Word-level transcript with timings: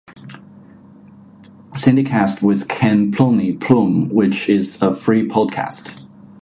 Snydecast" 1.73 2.41
with 2.41 2.67
Ken 2.67 3.11
"Plumey" 3.11 3.53
Plume, 3.61 4.09
which 4.09 4.49
is 4.49 4.81
a 4.81 4.95
free 4.95 5.27
podcast. 5.29 6.07